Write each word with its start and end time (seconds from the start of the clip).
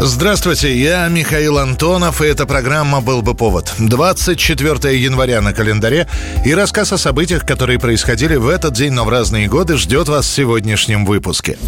Здравствуйте, 0.00 0.78
я 0.78 1.08
Михаил 1.08 1.58
Антонов, 1.58 2.22
и 2.22 2.26
эта 2.26 2.46
программа 2.46 3.00
«Был 3.00 3.20
бы 3.20 3.34
повод». 3.34 3.74
24 3.80 4.96
января 4.96 5.40
на 5.40 5.52
календаре, 5.52 6.06
и 6.44 6.54
рассказ 6.54 6.92
о 6.92 6.98
событиях, 6.98 7.44
которые 7.44 7.80
происходили 7.80 8.36
в 8.36 8.46
этот 8.48 8.74
день, 8.74 8.92
но 8.92 9.04
в 9.04 9.08
разные 9.08 9.48
годы, 9.48 9.76
ждет 9.76 10.08
вас 10.08 10.26
в 10.26 10.32
сегодняшнем 10.32 11.04
выпуске. 11.04 11.58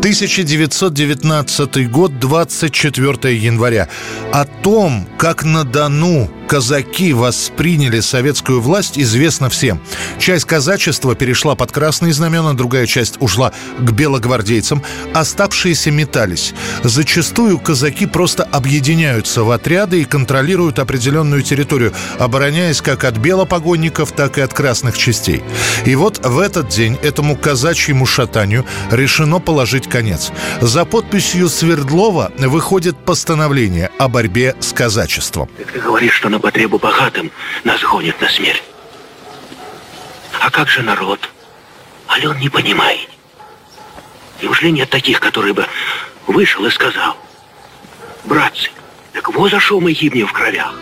1919 0.00 1.90
год, 1.90 2.18
24 2.18 3.36
января. 3.36 3.88
О 4.32 4.44
том, 4.44 5.06
как 5.18 5.44
на 5.44 5.62
Дону 5.62 6.28
казаки 6.46 7.12
восприняли 7.12 8.00
советскую 8.00 8.60
власть, 8.60 8.98
известно 8.98 9.48
всем. 9.48 9.80
Часть 10.18 10.44
казачества 10.44 11.14
перешла 11.14 11.54
под 11.54 11.72
красные 11.72 12.12
знамена, 12.12 12.54
другая 12.54 12.86
часть 12.86 13.16
ушла 13.20 13.52
к 13.78 13.90
белогвардейцам. 13.90 14.82
Оставшиеся 15.14 15.90
метались. 15.90 16.54
Зачастую 16.82 17.58
казаки 17.58 18.06
просто 18.06 18.44
объединяются 18.44 19.42
в 19.42 19.50
отряды 19.50 20.02
и 20.02 20.04
контролируют 20.04 20.78
определенную 20.78 21.42
территорию, 21.42 21.92
обороняясь 22.18 22.80
как 22.80 23.04
от 23.04 23.16
белопогонников, 23.18 24.12
так 24.12 24.38
и 24.38 24.40
от 24.40 24.54
красных 24.54 24.96
частей. 24.96 25.42
И 25.84 25.94
вот 25.94 26.24
в 26.24 26.38
этот 26.38 26.68
день 26.68 26.96
этому 27.02 27.36
казачьему 27.36 28.06
шатанию 28.06 28.64
решено 28.90 29.40
положить 29.40 29.88
конец. 29.88 30.30
За 30.60 30.84
подписью 30.84 31.48
Свердлова 31.48 32.32
выходит 32.38 32.96
постановление 32.96 33.90
о 33.98 34.08
борьбе 34.08 34.54
с 34.60 34.72
казачеством. 34.72 35.48
Ты 35.72 35.80
говоришь, 35.80 36.14
что 36.14 36.28
на 36.36 36.40
потребу 36.40 36.78
богатым 36.78 37.32
нас 37.64 37.82
гонит 37.82 38.20
на 38.20 38.28
смерть. 38.28 38.62
А 40.38 40.50
как 40.50 40.68
же 40.68 40.82
народ? 40.82 41.30
Ален 42.10 42.38
не 42.38 42.50
понимает. 42.50 43.08
Неужели 44.42 44.68
нет 44.68 44.90
таких, 44.90 45.18
которые 45.18 45.54
бы 45.54 45.66
вышел 46.26 46.66
и 46.66 46.70
сказал, 46.70 47.16
братцы, 48.24 48.70
так 49.14 49.32
вот 49.32 49.50
за 49.50 49.60
что 49.60 49.80
мы 49.80 49.92
гибнем 49.92 50.26
в 50.26 50.32
кровях. 50.34 50.74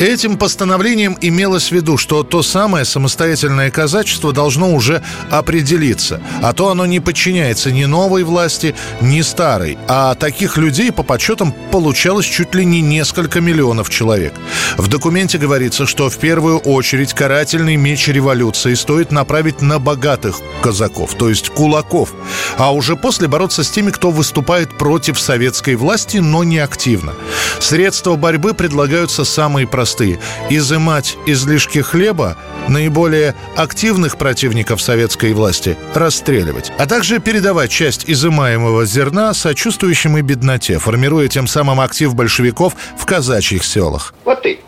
Этим 0.00 0.38
постановлением 0.38 1.18
имелось 1.20 1.68
в 1.68 1.72
виду, 1.72 1.98
что 1.98 2.22
то 2.22 2.42
самое 2.42 2.86
самостоятельное 2.86 3.70
казачество 3.70 4.32
должно 4.32 4.72
уже 4.72 5.02
определиться, 5.30 6.22
а 6.40 6.54
то 6.54 6.70
оно 6.70 6.86
не 6.86 7.00
подчиняется 7.00 7.70
ни 7.70 7.84
новой 7.84 8.24
власти, 8.24 8.74
ни 9.02 9.20
старой. 9.20 9.76
А 9.88 10.14
таких 10.14 10.56
людей, 10.56 10.90
по 10.90 11.02
подсчетам, 11.02 11.54
получалось 11.70 12.24
чуть 12.24 12.54
ли 12.54 12.64
не 12.64 12.80
несколько 12.80 13.42
миллионов 13.42 13.90
человек. 13.90 14.32
В 14.78 14.88
документе 14.88 15.36
говорится, 15.36 15.84
что 15.84 16.08
в 16.08 16.16
первую 16.16 16.56
очередь 16.60 17.12
карательный 17.12 17.76
меч 17.76 18.08
революции 18.08 18.72
стоит 18.72 19.12
направить 19.12 19.60
на 19.60 19.78
богатых 19.78 20.40
казаков, 20.62 21.12
то 21.12 21.28
есть 21.28 21.50
кулаков, 21.50 22.14
а 22.56 22.72
уже 22.72 22.96
после 22.96 23.28
бороться 23.28 23.62
с 23.62 23.70
теми, 23.70 23.90
кто 23.90 24.10
выступает 24.10 24.78
против 24.78 25.20
советской 25.20 25.74
власти, 25.74 26.16
но 26.16 26.42
не 26.42 26.58
активно. 26.58 27.12
Средства 27.58 28.16
борьбы 28.16 28.54
предлагаются 28.54 29.24
самые 29.24 29.66
простые. 29.66 30.20
Изымать 30.48 31.16
излишки 31.26 31.80
хлеба, 31.80 32.36
наиболее 32.68 33.34
активных 33.56 34.16
противников 34.16 34.80
советской 34.80 35.32
власти 35.32 35.76
расстреливать, 35.94 36.72
а 36.78 36.86
также 36.86 37.18
передавать 37.18 37.70
часть 37.70 38.08
изымаемого 38.08 38.84
зерна 38.84 39.34
сочувствующим 39.34 40.18
и 40.18 40.22
бедноте, 40.22 40.78
формируя 40.78 41.28
тем 41.28 41.46
самым 41.46 41.80
актив 41.80 42.14
большевиков 42.14 42.74
в 42.98 43.06
казачьих 43.06 43.64
селах. 43.64 44.14
Вот 44.24 44.42
ты, 44.42 44.60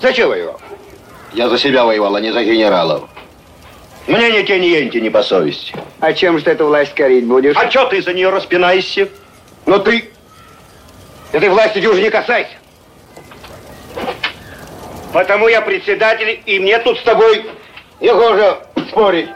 зачем 0.00 0.28
воевал? 0.28 0.60
Я 1.32 1.48
за 1.48 1.58
себя 1.58 1.84
воевал, 1.84 2.14
а 2.14 2.20
не 2.20 2.32
за 2.32 2.44
генералов. 2.44 3.08
Мне 4.06 4.30
ни 4.30 4.42
те, 4.44 4.60
ни 4.60 4.66
енти 4.66 5.00
не 5.00 5.10
по 5.10 5.22
совести. 5.22 5.74
А 5.98 6.12
чем 6.12 6.38
же 6.38 6.44
ты 6.44 6.50
эту 6.50 6.66
власть 6.66 6.94
корить 6.94 7.26
будешь? 7.26 7.56
А 7.56 7.70
что 7.70 7.86
ты 7.86 8.02
за 8.02 8.12
нее 8.12 8.28
распинаешься? 8.28 9.08
Ну 9.66 9.78
ты... 9.78 10.10
Этой 11.34 11.48
власти 11.48 11.80
ты 11.80 11.88
уже 11.88 12.00
не 12.00 12.10
касайся. 12.10 12.52
Потому 15.12 15.48
я 15.48 15.62
председатель, 15.62 16.40
и 16.46 16.60
мне 16.60 16.78
тут 16.78 16.96
с 16.96 17.02
тобой 17.02 17.44
не 18.00 18.12
гоже 18.12 18.58
спорить. 18.88 19.28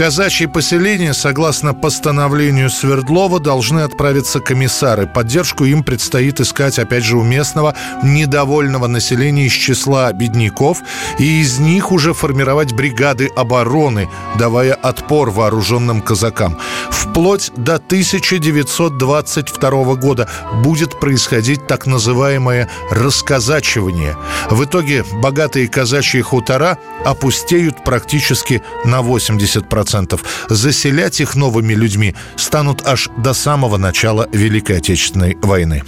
Казачье 0.00 0.48
поселение, 0.48 1.12
согласно 1.12 1.74
постановлению 1.74 2.70
Свердлова, 2.70 3.38
должны 3.38 3.80
отправиться 3.80 4.40
комиссары. 4.40 5.06
Поддержку 5.06 5.66
им 5.66 5.82
предстоит 5.82 6.40
искать, 6.40 6.78
опять 6.78 7.04
же, 7.04 7.18
у 7.18 7.22
местного 7.22 7.74
недовольного 8.02 8.86
населения 8.86 9.44
из 9.44 9.52
числа 9.52 10.10
бедняков, 10.14 10.78
и 11.18 11.42
из 11.42 11.58
них 11.58 11.92
уже 11.92 12.14
формировать 12.14 12.72
бригады 12.72 13.28
обороны, 13.36 14.08
давая 14.38 14.72
отпор 14.72 15.28
вооруженным 15.28 16.00
казакам. 16.00 16.56
Вплоть 16.90 17.52
до 17.58 17.74
1922 17.74 19.94
года 19.96 20.30
будет 20.62 20.98
происходить 20.98 21.66
так 21.66 21.86
называемое 21.86 22.70
«расказачивание». 22.90 24.16
В 24.48 24.64
итоге 24.64 25.04
богатые 25.20 25.68
казачьи 25.68 26.22
хутора 26.22 26.78
опустеют 27.04 27.84
практически 27.84 28.62
на 28.86 29.00
80%. 29.00 29.89
10%. 29.90 30.20
Заселять 30.48 31.20
их 31.20 31.34
новыми 31.34 31.74
людьми 31.74 32.14
станут 32.36 32.86
аж 32.86 33.08
до 33.18 33.32
самого 33.32 33.76
начала 33.76 34.28
Великой 34.32 34.78
Отечественной 34.78 35.36
войны. 35.42 35.82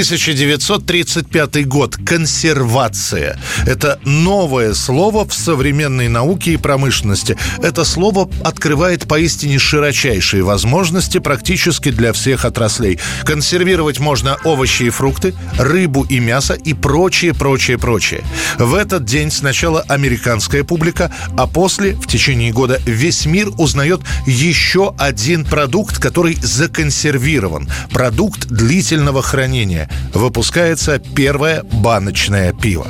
1935 0.00 1.68
год. 1.68 1.96
Консервация. 2.06 3.38
Это 3.66 4.00
новое 4.04 4.72
слово 4.72 5.28
в 5.28 5.34
современной 5.34 6.08
науке 6.08 6.54
и 6.54 6.56
промышленности. 6.56 7.36
Это 7.62 7.84
слово 7.84 8.30
открывает 8.42 9.06
поистине 9.06 9.58
широчайшие 9.58 10.42
возможности 10.42 11.18
практически 11.18 11.90
для 11.90 12.14
всех 12.14 12.46
отраслей. 12.46 12.98
Консервировать 13.24 13.98
можно 13.98 14.38
овощи 14.44 14.84
и 14.84 14.90
фрукты, 14.90 15.34
рыбу 15.58 16.04
и 16.04 16.18
мясо 16.18 16.54
и 16.54 16.72
прочее, 16.72 17.34
прочее, 17.34 17.76
прочее. 17.76 18.22
В 18.58 18.74
этот 18.74 19.04
день 19.04 19.30
сначала 19.30 19.82
американская 19.82 20.64
публика, 20.64 21.12
а 21.36 21.46
после, 21.46 21.92
в 21.92 22.06
течение 22.06 22.52
года, 22.52 22.80
весь 22.86 23.26
мир 23.26 23.50
узнает 23.58 24.00
еще 24.26 24.94
один 24.98 25.44
продукт, 25.44 25.98
который 25.98 26.38
законсервирован. 26.40 27.68
Продукт 27.92 28.46
длительного 28.46 29.20
хранения 29.22 29.89
выпускается 30.14 30.98
первое 30.98 31.62
баночное 31.64 32.52
пиво. 32.52 32.86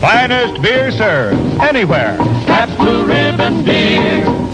Finest 0.00 0.60
beer 0.60 0.90
served 0.90 1.38
anywhere. 1.60 2.16
That's 2.46 2.70
Blue 2.76 3.04
Ribbon 3.06 3.64
Beer. 3.64 4.53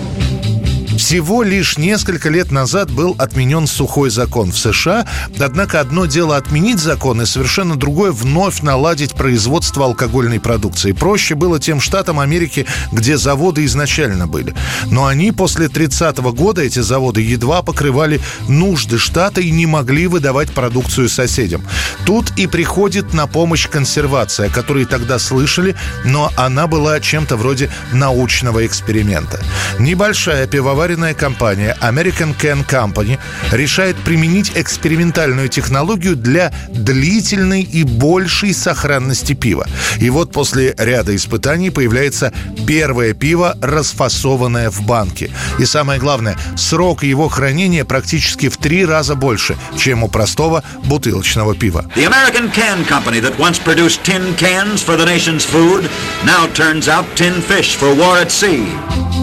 Всего 1.10 1.42
лишь 1.42 1.76
несколько 1.76 2.28
лет 2.28 2.52
назад 2.52 2.88
был 2.92 3.16
отменен 3.18 3.66
сухой 3.66 4.10
закон 4.10 4.52
в 4.52 4.56
США, 4.56 5.08
однако 5.40 5.80
одно 5.80 6.06
дело 6.06 6.36
отменить 6.36 6.78
закон 6.78 7.20
и 7.20 7.26
совершенно 7.26 7.74
другое 7.74 8.12
вновь 8.12 8.62
наладить 8.62 9.16
производство 9.16 9.86
алкогольной 9.86 10.38
продукции. 10.38 10.92
Проще 10.92 11.34
было 11.34 11.58
тем 11.58 11.80
штатам 11.80 12.20
Америки, 12.20 12.64
где 12.92 13.16
заводы 13.16 13.64
изначально 13.64 14.28
были. 14.28 14.54
Но 14.86 15.06
они 15.06 15.32
после 15.32 15.66
30-го 15.66 16.32
года, 16.32 16.62
эти 16.62 16.78
заводы, 16.78 17.22
едва 17.22 17.62
покрывали 17.62 18.20
нужды 18.46 18.96
штата 18.96 19.40
и 19.40 19.50
не 19.50 19.66
могли 19.66 20.06
выдавать 20.06 20.52
продукцию 20.52 21.08
соседям. 21.08 21.66
Тут 22.06 22.30
и 22.36 22.46
приходит 22.46 23.14
на 23.14 23.26
помощь 23.26 23.68
консервация, 23.68 24.46
о 24.46 24.52
которой 24.52 24.84
тогда 24.84 25.18
слышали, 25.18 25.74
но 26.04 26.30
она 26.36 26.68
была 26.68 27.00
чем-то 27.00 27.36
вроде 27.36 27.68
научного 27.92 28.64
эксперимента. 28.64 29.40
Небольшая 29.80 30.46
пивоваренная 30.46 30.99
пивоваренная 31.00 31.14
компания 31.14 31.76
American 31.80 32.36
Can 32.36 32.66
Company 32.66 33.18
решает 33.52 33.96
применить 33.96 34.52
экспериментальную 34.54 35.48
технологию 35.48 36.14
для 36.14 36.52
длительной 36.68 37.62
и 37.62 37.84
большей 37.84 38.52
сохранности 38.52 39.32
пива. 39.32 39.66
И 39.98 40.10
вот 40.10 40.32
после 40.32 40.74
ряда 40.76 41.16
испытаний 41.16 41.70
появляется 41.70 42.32
первое 42.66 43.14
пиво, 43.14 43.56
расфасованное 43.62 44.70
в 44.70 44.82
банке. 44.82 45.30
И 45.58 45.64
самое 45.64 45.98
главное, 45.98 46.36
срок 46.56 47.02
его 47.02 47.28
хранения 47.28 47.84
практически 47.84 48.48
в 48.48 48.56
три 48.58 48.84
раза 48.84 49.14
больше, 49.14 49.56
чем 49.78 50.02
у 50.04 50.08
простого 50.08 50.62
бутылочного 50.84 51.54
пива. 51.54 51.86
The 51.96 52.06
American 52.06 52.52
Can 52.52 52.86
Company 52.86 53.20
that 53.20 53.38
once 53.38 53.58
produced 53.58 54.04
tin 54.04 54.34
cans 54.36 54.82
for 54.82 54.96
the 54.96 55.06
nation's 55.06 55.44
food 55.44 55.88
now 56.24 56.46
turns 56.52 56.88
out 56.88 57.06
tin 57.16 57.40
fish 57.40 57.76
for 57.76 57.94
war 57.94 58.18
at 58.18 58.30
sea. 58.30 59.19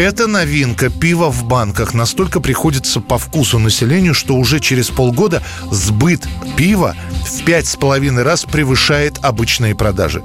Эта 0.00 0.26
новинка 0.26 0.88
пива 0.88 1.30
в 1.30 1.44
банках 1.44 1.92
настолько 1.92 2.40
приходится 2.40 3.02
по 3.02 3.18
вкусу 3.18 3.58
населению, 3.58 4.14
что 4.14 4.34
уже 4.34 4.58
через 4.58 4.88
полгода 4.88 5.42
сбыт 5.70 6.26
пива 6.56 6.96
в 7.26 7.44
пять 7.44 7.66
с 7.66 7.76
половиной 7.76 8.22
раз 8.22 8.46
превышает 8.46 9.18
обычные 9.20 9.74
продажи. 9.74 10.22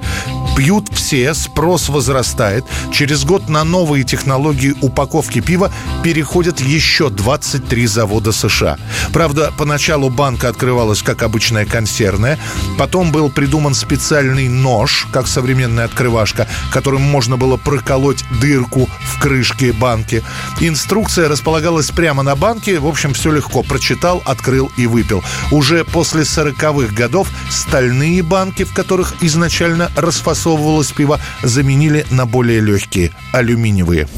Пьют 0.56 0.88
все, 0.90 1.34
спрос 1.34 1.90
возрастает. 1.90 2.64
Через 2.90 3.26
год 3.26 3.50
на 3.50 3.64
новые 3.64 4.04
технологии 4.04 4.74
упаковки 4.80 5.42
пива 5.42 5.70
переходят 6.02 6.58
еще 6.58 7.10
23 7.10 7.86
завода 7.86 8.32
США. 8.32 8.78
Правда, 9.12 9.52
поначалу 9.58 10.08
банка 10.08 10.48
открывалась 10.48 11.02
как 11.02 11.22
обычная 11.22 11.66
консервная, 11.66 12.38
потом 12.78 13.12
был 13.12 13.28
придуман 13.28 13.74
специальный 13.74 14.48
нож, 14.48 15.06
как 15.12 15.26
современная 15.26 15.84
открывашка, 15.84 16.48
которым 16.72 17.02
можно 17.02 17.36
было 17.36 17.58
проколоть 17.58 18.24
дырку 18.40 18.88
в 19.16 19.18
крышке 19.18 19.72
банки. 19.72 20.22
Инструкция 20.60 21.28
располагалась 21.28 21.90
прямо 21.90 22.22
на 22.22 22.36
банке, 22.36 22.78
в 22.78 22.86
общем, 22.86 23.14
все 23.14 23.32
легко. 23.32 23.62
Прочитал, 23.62 24.22
открыл 24.24 24.70
и 24.76 24.86
выпил. 24.86 25.24
Уже 25.50 25.84
после 25.84 26.22
40-х 26.22 26.94
годов 26.94 27.28
стальные 27.50 28.22
банки, 28.22 28.64
в 28.64 28.72
которых 28.74 29.14
изначально 29.22 29.90
расфасовывалось 29.96 30.92
пиво, 30.92 31.20
заменили 31.42 32.06
на 32.10 32.26
более 32.26 32.60
легкие, 32.60 33.12
алюминиевые. 33.32 34.08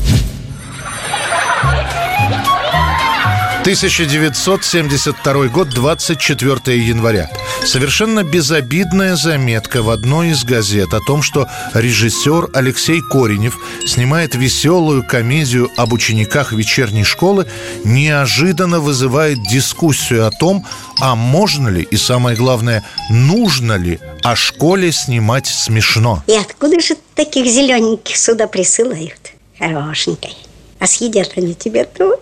1972 3.63 5.49
год, 5.49 5.69
24 5.69 6.79
января. 6.79 7.29
Совершенно 7.65 8.25
безобидная 8.25 9.15
заметка 9.17 9.83
в 9.83 9.91
одной 9.91 10.31
из 10.31 10.45
газет 10.45 10.95
о 10.95 11.01
том, 11.01 11.23
что 11.23 11.49
режиссер 11.75 12.51
Алексей 12.55 13.01
Коренев 13.01 13.59
снимает 13.87 14.35
веселую 14.35 15.05
комедию 15.07 15.71
об 15.77 15.93
учениках 15.93 16.53
вечерней 16.53 17.05
школы, 17.05 17.47
неожиданно 17.85 18.81
вызывает 18.81 19.39
дискуссию 19.51 20.27
о 20.27 20.31
том, 20.31 20.65
а 21.01 21.15
можно 21.15 21.69
ли 21.69 21.83
и, 21.83 21.97
самое 21.97 22.37
главное, 22.37 22.85
нужно 23.11 23.77
ли 23.77 23.99
о 24.23 24.35
школе 24.35 24.91
снимать 24.93 25.47
смешно. 25.47 26.23
И 26.27 26.33
откуда 26.33 26.81
же 26.81 26.97
таких 27.15 27.47
зелененьких 27.47 28.17
сюда 28.17 28.47
присылают? 28.47 29.33
Хорошенькой. 29.59 30.37
А 30.79 30.87
съедят 30.87 31.33
они 31.37 31.55
тебя 31.55 31.85
тут? 31.85 32.21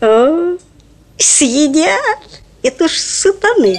О, 0.00 0.56
съедят. 1.18 2.18
Это 2.62 2.88
ж 2.88 2.92
сатаны. 2.92 3.78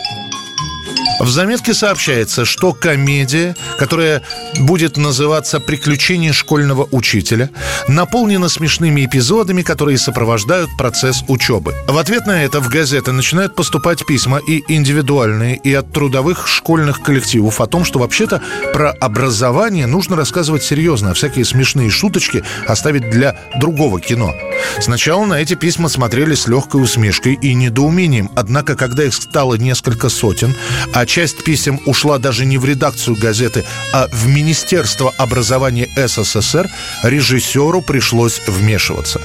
В 1.22 1.30
заметке 1.30 1.76
сообщается, 1.76 2.46
что 2.46 2.74
комедия, 2.74 3.56
которая 3.78 4.24
будет 4.60 4.98
называться 4.98 5.60
«Приключения 5.60 6.34
школьного 6.34 6.88
учителя», 6.92 7.52
наполнена 7.88 8.50
смешными 8.50 9.06
эпизодами, 9.06 9.62
которые 9.62 10.00
сопровождают 10.00 10.70
процесс 10.80 11.24
учебы. 11.28 11.76
В 11.88 11.98
ответ 12.00 12.26
на 12.26 12.44
это 12.44 12.60
в 12.60 12.70
газеты 12.70 13.12
начинают 13.12 13.56
поступать 13.56 14.04
письма 14.06 14.40
и 14.40 14.64
индивидуальные, 14.68 15.58
и 15.58 15.72
от 15.74 15.92
трудовых 15.94 16.48
школьных 16.48 17.04
коллективов 17.04 17.62
о 17.62 17.68
том, 17.68 17.86
что 17.86 18.00
вообще-то 18.00 18.42
про 18.74 18.90
образование 18.90 19.86
нужно 19.86 20.16
рассказывать 20.16 20.64
серьезно, 20.64 21.12
а 21.12 21.14
всякие 21.14 21.46
смешные 21.46 21.92
шуточки 21.92 22.44
оставить 22.68 23.12
для 23.12 23.38
другого 23.60 24.02
кино. 24.02 24.34
Сначала 24.80 25.26
на 25.26 25.36
эти 25.36 25.54
письма 25.54 25.90
смотрели 25.90 26.36
с 26.36 26.48
легкой 26.48 26.84
усмешкой 26.84 27.34
и 27.34 27.54
недоумением, 27.54 28.30
однако, 28.36 28.76
когда 28.76 29.04
их 29.04 29.14
стало 29.14 29.56
несколько 29.56 30.10
сотен, 30.10 30.56
а 30.94 31.06
часть 31.06 31.44
писем 31.44 31.80
ушла 31.86 32.18
даже 32.18 32.46
не 32.46 32.58
в 32.58 32.66
редакцию 32.66 33.16
газеты, 33.16 33.64
а 33.94 34.08
в 34.12 34.28
Министерство 34.28 35.14
образования 35.18 35.90
СССР, 35.96 36.70
режиссеру 37.04 37.82
пришлось 37.82 38.42
вмешиваться. 38.48 39.22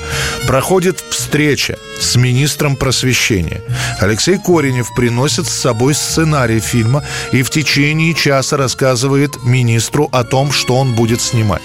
Проходит 0.47 1.03
встреча 1.11 1.79
с 2.01 2.17
министром 2.17 2.77
просвещения. 2.77 3.63
Алексей 4.01 4.39
Коренев 4.39 4.95
приносит 4.95 5.47
с 5.47 5.55
собой 5.55 5.95
сценарий 5.95 6.61
фильма 6.61 7.05
и 7.33 7.43
в 7.43 7.51
течение 7.51 8.15
часа 8.15 8.57
рассказывает 8.57 9.43
министру 9.45 10.09
о 10.13 10.25
том, 10.25 10.53
что 10.53 10.77
он 10.77 10.95
будет 10.95 11.21
снимать. 11.21 11.63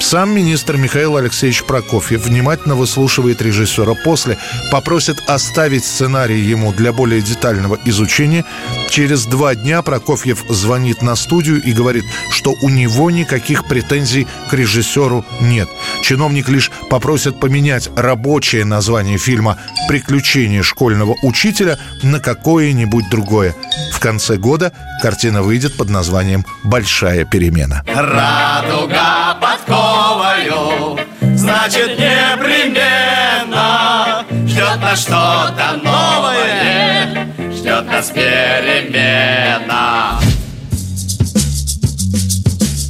Сам 0.00 0.34
министр 0.34 0.76
Михаил 0.76 1.16
Алексеевич 1.16 1.62
Прокофьев 1.64 2.24
внимательно 2.24 2.74
выслушивает 2.74 3.42
режиссера. 3.42 3.94
После 4.02 4.38
попросит 4.72 5.22
оставить 5.28 5.84
сценарий 5.84 6.40
ему 6.40 6.72
для 6.72 6.92
более 6.92 7.20
детального 7.20 7.78
изучения. 7.84 8.44
Через 8.88 9.26
два 9.26 9.54
дня 9.54 9.82
Прокофьев 9.82 10.44
звонит 10.48 11.02
на 11.02 11.14
студию 11.14 11.62
и 11.62 11.72
говорит, 11.72 12.04
что 12.30 12.54
у 12.62 12.70
него 12.70 13.10
никаких 13.10 13.68
претензий 13.68 14.26
к 14.48 14.54
режиссеру 14.54 15.24
нет. 15.42 15.68
Чиновник 16.02 16.48
лишь 16.48 16.70
попросит 16.88 17.38
поменять 17.38 17.90
рабочее 17.94 18.64
название 18.64 19.18
фильма 19.18 19.58
«Приключения 19.86 20.62
школьного 20.62 21.14
учителя» 21.22 21.78
на 22.02 22.20
какое-нибудь 22.20 23.04
другое. 23.10 23.54
В 23.92 24.00
конце 24.00 24.38
года 24.38 24.72
картина 25.02 25.42
выйдет 25.42 25.76
под 25.76 25.90
названием 25.90 26.44
«Большая 26.64 27.24
перемена». 27.26 27.84
Радуга 27.86 29.29
подковою, 29.40 30.98
значит 31.36 31.98
непременно 31.98 33.70
Ждет 34.46 34.80
нас 34.80 35.00
что-то 35.00 35.80
новое, 35.82 37.26
ждет 37.52 37.86
нас 37.86 38.10
перемена 38.10 40.20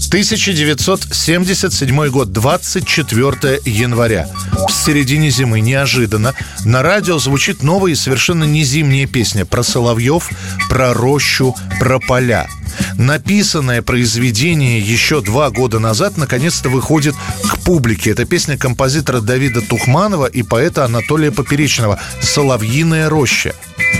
1977 0.08 2.08
год, 2.08 2.32
24 2.32 3.60
января. 3.64 4.28
В 4.68 4.72
середине 4.72 5.30
зимы 5.30 5.60
неожиданно 5.60 6.34
на 6.64 6.82
радио 6.82 7.20
звучит 7.20 7.62
новая 7.62 7.92
и 7.92 7.94
совершенно 7.94 8.42
не 8.42 8.64
зимняя 8.64 9.06
песня 9.06 9.44
про 9.44 9.62
соловьев, 9.62 10.28
про 10.68 10.92
рощу, 10.94 11.54
про 11.78 12.00
поля. 12.00 12.48
Написанное 12.96 13.82
произведение 13.82 14.80
еще 14.80 15.20
два 15.20 15.50
года 15.50 15.78
назад 15.78 16.16
наконец-то 16.16 16.68
выходит 16.68 17.14
к 17.48 17.58
публике. 17.60 18.10
Это 18.10 18.24
песня 18.24 18.58
композитора 18.58 19.20
Давида 19.20 19.62
Тухманова 19.62 20.26
и 20.26 20.42
поэта 20.42 20.84
Анатолия 20.84 21.30
Поперечного 21.30 21.98
«Соловьиная 22.20 23.08
роща». 23.08 23.54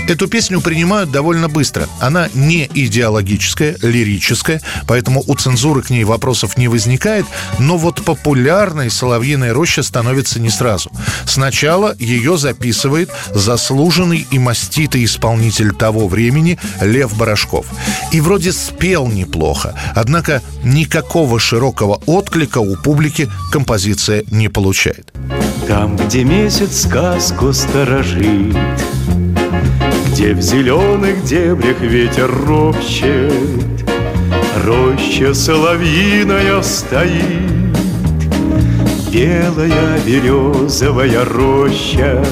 Эту 0.07 0.27
песню 0.27 0.61
принимают 0.61 1.11
довольно 1.11 1.47
быстро. 1.47 1.87
Она 1.99 2.29
не 2.33 2.69
идеологическая, 2.73 3.77
лирическая, 3.81 4.61
поэтому 4.87 5.23
у 5.25 5.35
цензуры 5.35 5.81
к 5.81 5.89
ней 5.89 6.03
вопросов 6.03 6.57
не 6.57 6.67
возникает, 6.67 7.25
но 7.59 7.77
вот 7.77 8.03
популярной 8.03 8.89
«Соловьиная 8.89 9.53
роща» 9.53 9.83
становится 9.83 10.39
не 10.39 10.49
сразу. 10.49 10.91
Сначала 11.25 11.95
ее 11.97 12.37
записывает 12.37 13.09
заслуженный 13.33 14.27
и 14.29 14.39
маститый 14.39 15.05
исполнитель 15.05 15.73
того 15.73 16.07
времени 16.07 16.59
Лев 16.81 17.15
Барашков. 17.17 17.65
И 18.11 18.19
вроде 18.21 18.51
спел 18.51 19.07
неплохо, 19.07 19.75
однако 19.95 20.41
никакого 20.63 21.39
широкого 21.39 22.01
отклика 22.05 22.57
у 22.57 22.75
публики 22.75 23.29
композиция 23.51 24.23
не 24.31 24.49
получает. 24.49 25.13
Там, 25.67 25.95
где 25.95 26.23
месяц 26.23 26.81
сказку 26.81 27.53
сторожит, 27.53 28.57
где 30.11 30.33
в 30.33 30.41
зеленых 30.41 31.23
дебрях 31.23 31.79
ветер 31.79 32.29
ропщет, 32.29 33.31
Роща 34.65 35.33
соловьиная 35.33 36.61
стоит, 36.61 37.21
Белая 39.11 39.99
березовая 40.05 41.23
роща. 41.25 42.23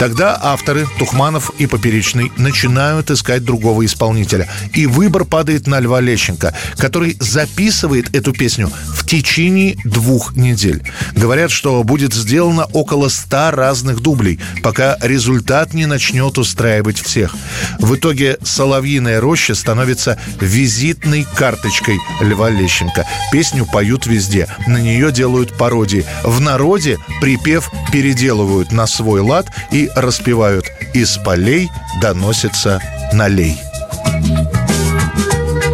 Тогда 0.00 0.38
авторы 0.40 0.88
Тухманов 0.98 1.50
и 1.58 1.66
Поперечный 1.66 2.32
начинают 2.38 3.10
искать 3.10 3.44
другого 3.44 3.84
исполнителя. 3.84 4.48
И 4.72 4.86
выбор 4.86 5.26
падает 5.26 5.66
на 5.66 5.78
Льва 5.78 6.00
Лещенко, 6.00 6.54
который 6.78 7.18
записывает 7.20 8.16
эту 8.16 8.32
песню 8.32 8.70
в 8.94 9.06
течение 9.06 9.76
двух 9.84 10.34
недель. 10.34 10.82
Говорят, 11.12 11.50
что 11.50 11.82
будет 11.84 12.14
сделано 12.14 12.64
около 12.72 13.10
ста 13.10 13.50
разных 13.50 14.00
дублей, 14.00 14.40
пока 14.62 14.96
результат 15.02 15.74
не 15.74 15.84
начнет 15.84 16.38
устраивать 16.38 16.98
всех. 16.98 17.36
В 17.78 17.94
итоге 17.94 18.38
«Соловьиная 18.42 19.20
роща» 19.20 19.54
становится 19.54 20.18
визитной 20.40 21.26
карточкой 21.34 21.98
Льва 22.22 22.48
Лещенко. 22.48 23.06
Песню 23.32 23.66
поют 23.66 24.06
везде, 24.06 24.48
на 24.66 24.78
нее 24.78 25.12
делают 25.12 25.58
пародии. 25.58 26.06
В 26.22 26.40
народе 26.40 26.96
припев 27.20 27.70
переделывают 27.92 28.72
на 28.72 28.86
свой 28.86 29.20
лад 29.20 29.48
и 29.70 29.89
распевают 29.94 30.70
«Из 30.94 31.16
полей 31.18 31.68
доносится 32.00 32.80
налей». 33.12 33.60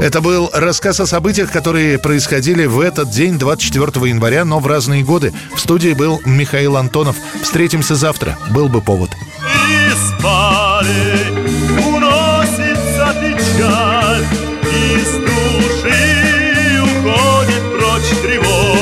Это 0.01 0.21
был 0.21 0.51
рассказ 0.53 1.01
о 1.01 1.07
событиях, 1.07 1.51
которые 1.51 1.99
происходили 1.99 2.67
в 2.67 2.81
этот 2.81 3.11
день, 3.11 3.39
24 3.39 4.09
января, 4.09 4.45
но 4.45 4.61
в 4.61 4.67
разные 4.67 5.03
годы. 5.03 5.33
В 5.55 5.59
студии 5.59 5.95
был 5.95 6.21
Михаил 6.25 6.77
Антонов. 6.77 7.17
Встретимся 7.43 7.95
завтра. 7.95 8.39
Был 8.51 8.69
бы 8.69 8.83
повод. 8.83 9.11
Из 9.11 10.23
полей 10.23 11.31
уносится 11.85 13.15
печаль, 13.21 14.25
из 14.63 15.13
души 15.27 16.83
уходит 16.83 17.63
прочь 17.79 18.23
тревога. 18.23 18.76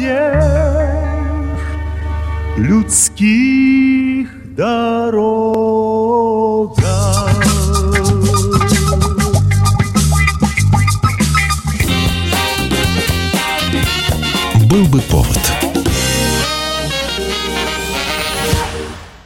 надежд 0.00 1.60
людских 2.56 4.28
дорог. 4.56 5.59